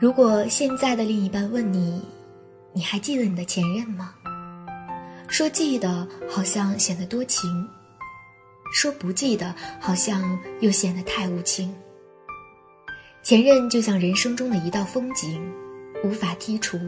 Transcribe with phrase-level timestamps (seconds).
[0.00, 2.02] 如果现在的另一半问你，
[2.72, 4.14] 你还记得你的前任吗？
[5.28, 7.46] 说记得，好像显得多情；
[8.72, 11.74] 说不记得，好像又显得太无情。
[13.22, 15.38] 前任就像人生中的一道风景，
[16.02, 16.80] 无法剔除。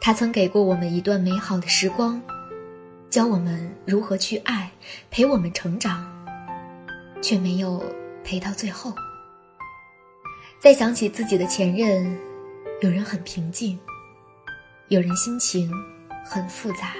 [0.00, 2.22] 他曾给过我们一段美好的时光，
[3.10, 4.70] 教我们如何去爱，
[5.10, 6.06] 陪我们成长，
[7.20, 7.82] 却没有
[8.22, 8.94] 陪到最后。
[10.62, 12.16] 再想起自己的前任，
[12.82, 13.76] 有人很平静，
[14.90, 15.68] 有人心情
[16.24, 16.94] 很复杂。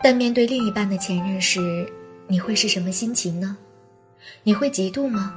[0.00, 1.92] 但面对另一半的前任时，
[2.28, 3.56] 你会是什么心情呢？
[4.44, 5.34] 你会嫉妒吗？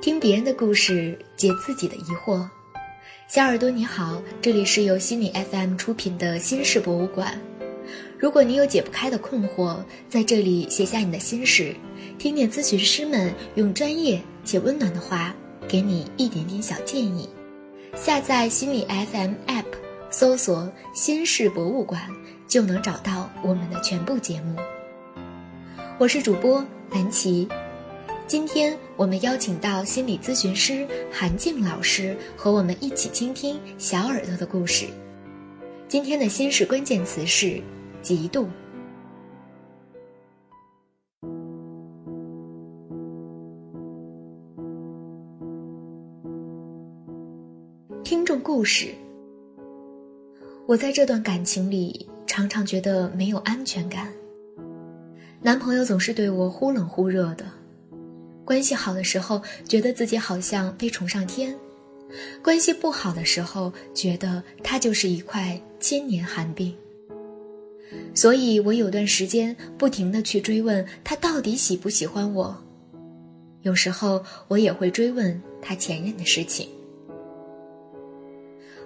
[0.00, 2.48] 听别人的故事，解自己的疑惑。
[3.32, 7.40] 小耳朵你好，这里是由心理 FM 出品的心事博物馆。
[8.18, 11.74] 如果你有解不开的困惑，在这里写下你的心事，
[12.18, 15.34] 听听咨询师们用专业且温暖的话，
[15.66, 17.26] 给你一点点小建议。
[17.96, 19.64] 下载心理 FM App，
[20.10, 22.02] 搜索“心事博物馆”，
[22.46, 24.56] 就能找到我们的全部节目。
[25.96, 27.48] 我是主播蓝琪。
[28.32, 34.86] 今天我们邀请到心理咨询师韩静老师和我们一起倾听小耳朵的故事。
[35.86, 37.60] 今天的心事关键词是
[38.02, 38.46] 嫉妒。
[48.02, 48.94] 听众故事：
[50.66, 54.10] 我在这段感情里常常觉得没有安全感，
[55.42, 57.44] 男朋友总是对我忽冷忽热的。
[58.44, 61.54] 关系好的时候，觉得自己好像被宠上天；
[62.42, 66.74] 关系不好的时候，觉得他就是一块千年寒冰。
[68.14, 72.56] 所以我有段时间不停的去追问他到底喜不喜欢我，
[73.62, 76.68] 有时候我也会追问他前任的事情。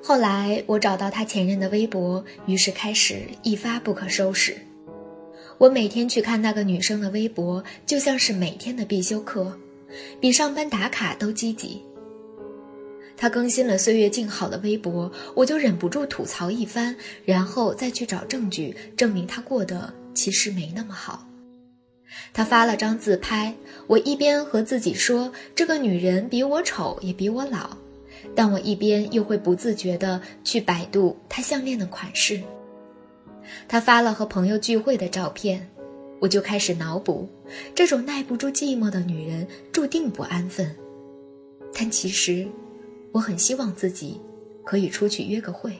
[0.02, 4.56] 后来我找到他前任的微博，于是开始一发不可收拾。
[5.58, 9.58] 我每天去看那个女生的微博，就像是每天的必修课，
[10.20, 11.82] 比上班打卡都积极。
[13.16, 16.94] 她更新了岁月静好的微博，我就忍不住吐槽一番，
[17.24, 21.26] 然后再去找证据证明她过得其实没那么好。
[22.34, 23.54] 她发了张自拍，
[23.86, 27.74] 我一边和自己说这个女人比我丑也比我老，
[28.34, 32.38] 但我一边又会不自觉地去百度她项链的款式。
[33.68, 35.68] 他发了和朋友聚会的照片，
[36.20, 37.28] 我就开始脑补，
[37.74, 40.74] 这种耐不住寂寞的女人注定不安分。
[41.74, 42.46] 但其实，
[43.12, 44.20] 我很希望自己
[44.64, 45.72] 可以出去约个会。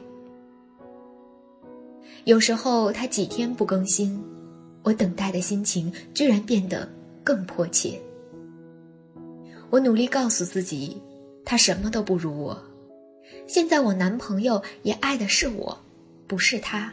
[2.25, 4.23] 有时候他几天不更新，
[4.83, 6.89] 我等待的心情居然变得
[7.23, 8.01] 更迫切。
[9.71, 11.01] 我努力告诉自己，
[11.45, 12.61] 他什么都不如我。
[13.47, 15.79] 现在我男朋友也爱的是我，
[16.27, 16.93] 不是他。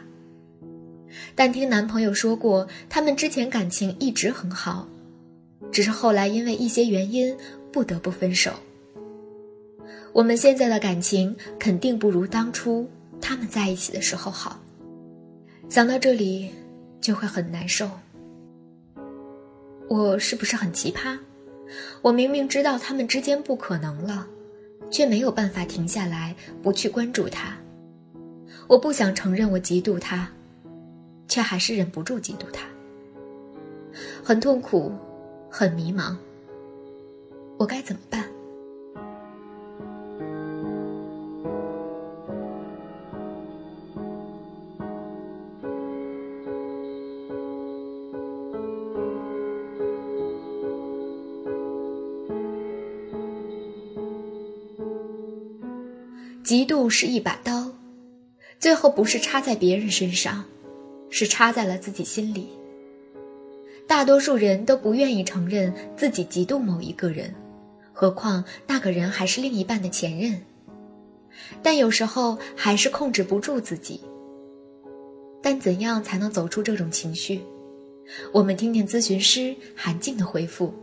[1.34, 4.88] 但听男朋友说过，他们之前感情一直很好，
[5.72, 7.36] 只是后来因为一些原因
[7.72, 8.52] 不得不分手。
[10.12, 12.88] 我们现在的感情肯定不如当初
[13.20, 14.60] 他们在一起的时候好，
[15.68, 16.50] 想到这里
[17.00, 17.90] 就会很难受。
[19.88, 21.18] 我是不是很奇葩？
[22.00, 24.26] 我明明知道他们之间不可能了，
[24.90, 27.56] 却没有办法停下来不去关注他。
[28.68, 30.30] 我不想承认我嫉妒他。
[31.28, 32.66] 却还是忍不住嫉妒他，
[34.22, 34.92] 很痛苦，
[35.50, 36.16] 很迷茫。
[37.58, 38.24] 我该怎么办？
[56.44, 57.70] 嫉妒是一把刀，
[58.60, 60.44] 最后不是插在别人身上。
[61.16, 62.48] 是插在了自己心里。
[63.86, 67.32] 大多数人都不愿意承认自己嫉妒某一个人，
[67.92, 70.42] 何况那个人还是另一半的前任。
[71.62, 74.00] 但有时候还是控制不住自己。
[75.40, 77.40] 但怎样才能走出这种情绪？
[78.32, 80.74] 我们听听咨询师韩静的回复。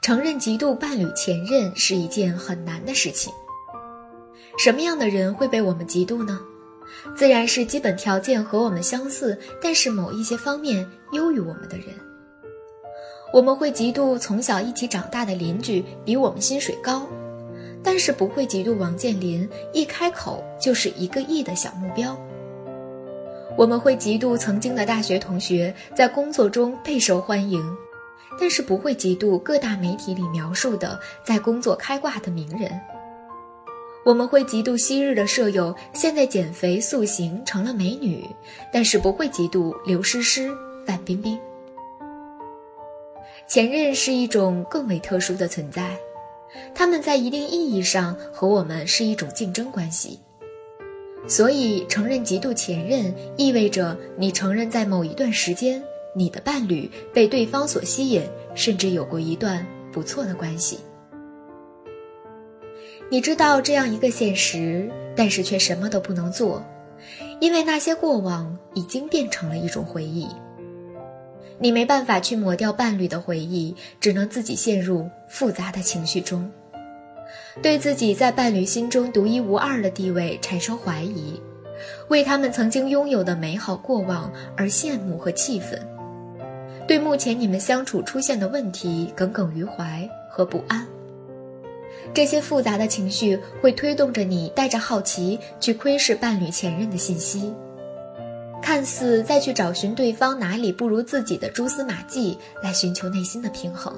[0.00, 3.32] 承认嫉妒伴侣前任是一件很难的事情。
[4.58, 6.40] 什么样的人会被我们嫉妒呢？
[7.14, 11.88] 自然是基本条件和我们相似，但是某一些方面优于我们的人。
[13.32, 17.06] 我们会嫉妒从小一起长大的邻居比我们薪水高，
[17.82, 22.18] 但是不会嫉妒王健林一开口就是一个亿的小目标。
[23.56, 27.62] 我们会嫉妒曾经的大学同学在工作中备受欢迎，
[28.40, 32.70] 但是不会嫉妒各大媒体里描述的在工作开挂的名人。
[34.06, 38.24] 我们会嫉妒昔日的舍友现在减肥塑形成了美女，
[38.72, 40.48] 但是不会嫉妒刘诗诗、
[40.86, 41.36] 范冰冰。
[43.48, 45.98] 前任是一种更为特殊的存在，
[46.72, 50.20] 他们在一定意义上和我们是一种竞争关系。
[51.26, 55.82] 所以，承认嫉妒前任，意味着你承认在某一段时间，
[56.14, 58.22] 你的伴侣被对方所吸引，
[58.54, 60.78] 甚至有过一段不错的关系。
[63.08, 66.64] 你知道这样一个现实，但是却什么都不能做，
[67.38, 70.26] 因为那些过往已经变成了一种回忆。
[71.58, 76.50] 你没办法去抹掉伴侣的回忆，只能自己陷入复杂的情绪中。
[77.62, 81.40] 对自己在伴侣心中独一无二的地位产生怀疑，
[82.08, 85.80] 为他们曾经拥有的美好过往而羡慕和气愤，
[86.88, 90.86] 对目前你们相处出现的问题耿耿于怀和不安。
[92.16, 97.52] 这些复杂的情绪会推动着你带着好奇去窥视伴侣前任的信息，
[98.62, 103.92] 看似在去找寻对方哪里不如自己的蛛丝马迹来寻求内心的平衡，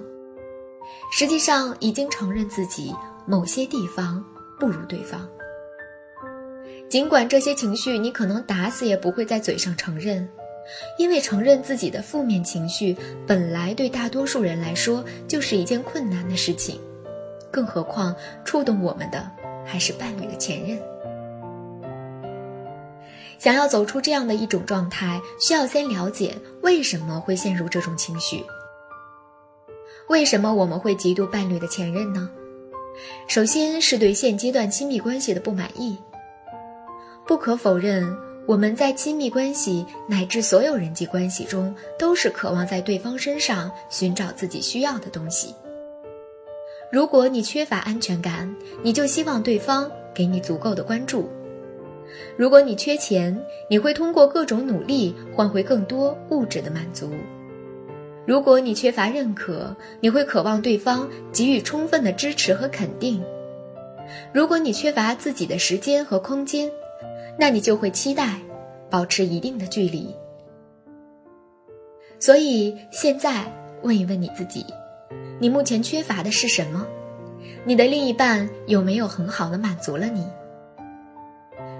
[1.13, 2.93] 实际上已经承认自己。
[3.25, 4.25] 某些地方
[4.59, 5.29] 不如对方，
[6.89, 10.29] 尽管这些情绪你可能打死也不会在嘴上承认，
[10.99, 12.97] 因为承认自己的负面情绪
[13.29, 16.81] 本来对大多数人来说就是一件困难的事情，
[17.51, 18.15] 更何况
[18.45, 19.31] 触动我们的
[19.65, 20.79] 还是伴侣的前任。
[23.39, 28.45] 想要走出这样的一种状态，需要先了解为什么会陷入这种情绪，
[30.09, 32.29] 为什么我们会嫉妒伴侣的前任呢？
[33.29, 35.97] 首先是对现阶段亲密关系的不满意。
[37.29, 38.13] 不可否认，
[38.45, 45.55] 我们在亲密关系乃至所有人际关系中，都是渴望在对方身上寻找自己需要的东西。
[46.91, 51.25] 如果你缺乏安全感，你就希望对方给你足够的关注；
[52.37, 53.39] 如果你缺钱，
[53.69, 57.11] 你会通过各种努力换回更多物质的满足。
[58.27, 63.21] 如果你缺乏认可，你会渴望对方给予充分的支持和肯定；
[64.33, 66.71] 如果你缺乏自己的时间和空间，
[67.39, 68.41] 那你就会期待
[68.89, 70.15] 保持一定的距离。
[72.19, 73.45] 所以，现在
[73.83, 74.65] 问一问你自己：
[75.39, 76.87] 你目前缺乏的是什么？
[77.65, 80.27] 你的另一半有没有很好的满足了你？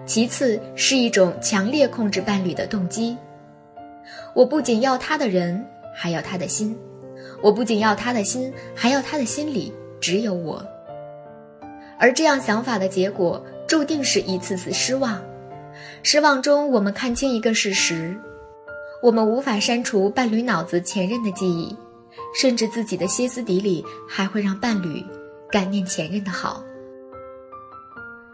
[0.07, 3.17] 其次是一种强烈控制伴侣的动机。
[4.35, 5.65] 我不仅要他的人。
[6.01, 6.79] 还要他的心，
[7.43, 10.65] 我不仅要他的心，还要他的心里只有我。
[11.99, 15.21] 而这样想法的结果，注定是一次次失望。
[16.05, 18.17] 失望中，我们看清一个事实：
[19.03, 21.77] 我们无法删除伴侣脑子前任的记忆，
[22.39, 25.05] 甚至自己的歇斯底里还会让伴侣
[25.51, 26.63] 感念前任的好。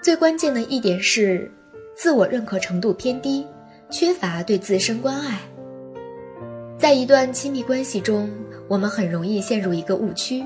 [0.02, 1.50] 最关键的一点是，
[1.96, 3.46] 自我认可程度偏低，
[3.90, 5.38] 缺乏对自身关爱。
[6.78, 8.30] 在一段亲密关系中，
[8.68, 10.44] 我们很容易陷入一个误区，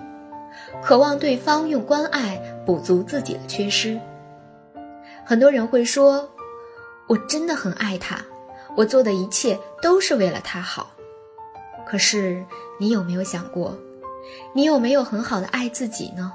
[0.81, 3.99] 渴望对方用关爱补足自己的缺失。
[5.25, 6.30] 很多人会说
[7.09, 8.25] ：“我真的很爱他，
[8.76, 10.94] 我做的一切都是为了他好。”
[11.85, 12.44] 可是，
[12.78, 13.76] 你有没有想过，
[14.54, 16.32] 你有没有很好的爱自己呢？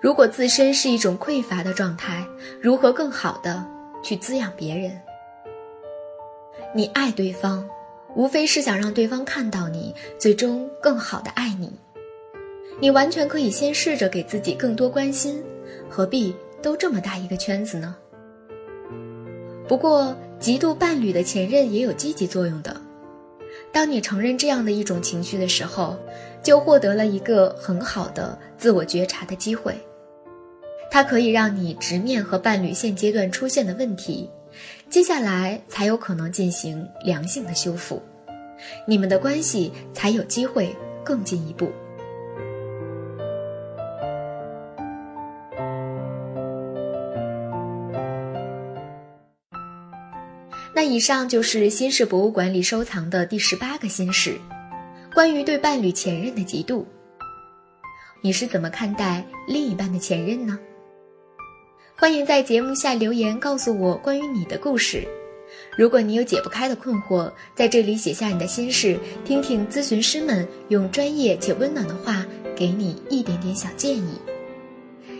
[0.00, 2.26] 如果自身是一种匮乏的状态，
[2.60, 3.64] 如何更好的
[4.02, 5.00] 去滋养别人？
[6.74, 7.68] 你爱对方。
[8.14, 11.70] 无非是想让对方看到你，最终更好的爱你。
[12.80, 15.40] 你完全可以先试着给自己更多关心，
[15.88, 17.94] 何必兜这么大一个圈子呢？
[19.68, 22.74] 不过，嫉妒伴侣的前任也有积极作用的。
[23.72, 25.96] 当你承认这样的一种情绪的时候，
[26.42, 29.78] 就获得了一个很好的自我觉察的机会。
[30.90, 34.30] 它可以让你直面和伴侣现阶段出现的问题。
[34.88, 38.02] 接下来才有可能进行良性的修复，
[38.86, 41.70] 你们的关系才有机会更进一步。
[50.78, 54.38] 那以上就是新式博物馆里收藏的第十八个心事，
[55.12, 56.84] 关于对伴侣前任的嫉妒。
[58.20, 60.56] 你是怎么看待另一半的前任呢？
[61.96, 65.04] 欢迎在节目下留言告诉我关于你的故事。
[65.76, 74.12] 如果你有解不开的困惑，在这里写下你的心事，听听咨询师们用专业且温暖的话给你一点点小建议。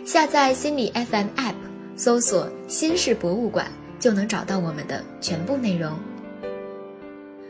[0.05, 1.55] 下载心理 FM App，
[1.97, 3.69] 搜索“心事博物馆”，
[3.99, 5.97] 就能找到我们的全部内容。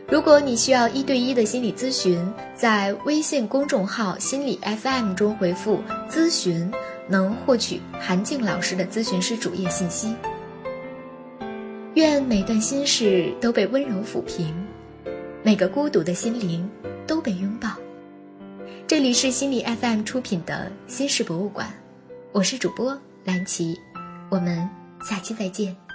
[0.07, 2.19] 如果你需要一对一的心理咨询，
[2.55, 5.79] 在微信公众号“心理 FM” 中回复
[6.09, 6.71] “咨询”，
[7.07, 10.15] 能获取韩静老师的咨询师主页信息。
[11.93, 14.51] 愿每段心事都被温柔抚平，
[15.43, 16.67] 每个孤独的心灵
[17.05, 17.69] 都被拥抱。
[18.87, 21.71] 这里是心理 FM 出品的心事博物馆，
[22.31, 23.77] 我是主播蓝琪，
[24.29, 24.67] 我们
[25.03, 25.88] 下期再见。